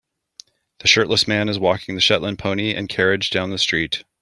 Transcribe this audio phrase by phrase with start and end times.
[0.79, 4.03] The shirtless man is walking the Shetland pony and carriage down the street.